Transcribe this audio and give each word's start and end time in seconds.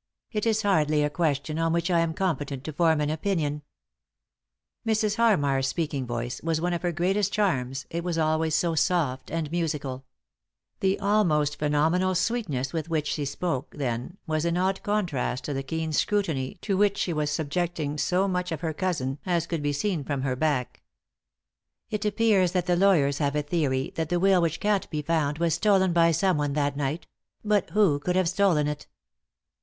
"It 0.32 0.44
is 0.44 0.60
hardly 0.60 1.02
a 1.02 1.08
question 1.08 1.58
on 1.58 1.72
which 1.72 1.90
I 1.90 2.00
am 2.00 2.12
competent 2.12 2.62
to 2.64 2.74
form 2.74 3.00
an 3.00 3.08
opinion." 3.08 3.62
Mrs. 4.86 5.16
Harmar's 5.16 5.66
speaking 5.66 6.06
voice 6.06 6.42
was 6.42 6.60
one 6.60 6.74
of 6.74 6.82
her 6.82 6.92
greatest 6.92 7.32
charms, 7.32 7.86
it 7.88 8.04
was 8.04 8.18
always 8.18 8.54
so 8.54 8.74
soft 8.74 9.30
and 9.30 9.50
musical. 9.50 10.04
The 10.80 11.00
almost 11.00 11.58
phenomenal 11.58 12.14
sweetness 12.14 12.74
with 12.74 12.90
which 12.90 13.06
she 13.06 13.24
spoke 13.24 13.74
then 13.74 14.18
was 14.26 14.44
in 14.44 14.58
odd 14.58 14.82
contrast 14.82 15.44
to 15.44 15.54
the 15.54 15.62
keen 15.62 15.90
scrutiny 15.94 16.58
to 16.60 16.76
which 16.76 16.98
she 16.98 17.14
was 17.14 17.30
subjecting 17.30 17.96
so 17.96 18.28
much 18.28 18.52
of 18.52 18.60
her 18.60 18.74
cousin 18.74 19.20
as 19.24 19.46
could 19.46 19.62
be 19.62 19.72
seen 19.72 20.04
from 20.04 20.20
her 20.20 20.36
back." 20.36 20.82
It 21.90 22.04
appears 22.04 22.52
that 22.52 22.66
the 22.66 22.76
lawyers 22.76 23.16
have 23.20 23.34
a 23.34 23.40
theory 23.42 23.90
that 23.94 24.10
the 24.10 24.20
will 24.20 24.42
which 24.42 24.60
can't 24.60 24.90
be 24.90 25.00
found 25.00 25.38
was 25.38 25.54
stolen 25.54 25.94
by 25.94 26.10
someone 26.10 26.52
that 26.52 26.76
night— 26.76 27.06
but 27.42 27.70
who 27.70 27.98
could 28.00 28.16
have 28.16 28.28
stolen 28.28 28.68
it 28.68 28.86